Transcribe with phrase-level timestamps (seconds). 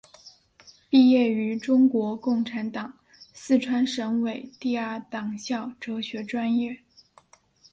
[0.89, 2.97] 毕业于中国共产党
[3.33, 6.79] 四川省委第二党校哲学专业。